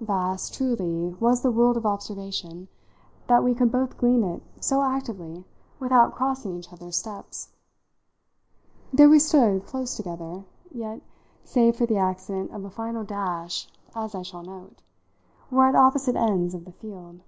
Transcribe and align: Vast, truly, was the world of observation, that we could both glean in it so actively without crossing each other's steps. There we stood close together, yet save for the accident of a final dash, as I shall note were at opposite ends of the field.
Vast, 0.00 0.52
truly, 0.52 1.14
was 1.20 1.42
the 1.42 1.50
world 1.52 1.76
of 1.76 1.86
observation, 1.86 2.66
that 3.28 3.44
we 3.44 3.54
could 3.54 3.70
both 3.70 3.96
glean 3.96 4.24
in 4.24 4.30
it 4.30 4.42
so 4.60 4.82
actively 4.82 5.44
without 5.78 6.12
crossing 6.16 6.56
each 6.58 6.72
other's 6.72 6.96
steps. 6.96 7.50
There 8.92 9.08
we 9.08 9.20
stood 9.20 9.64
close 9.64 9.94
together, 9.96 10.44
yet 10.74 11.02
save 11.44 11.76
for 11.76 11.86
the 11.86 11.98
accident 11.98 12.50
of 12.50 12.64
a 12.64 12.70
final 12.70 13.04
dash, 13.04 13.68
as 13.94 14.16
I 14.16 14.22
shall 14.22 14.42
note 14.42 14.82
were 15.52 15.66
at 15.66 15.76
opposite 15.76 16.16
ends 16.16 16.52
of 16.52 16.64
the 16.64 16.72
field. 16.72 17.20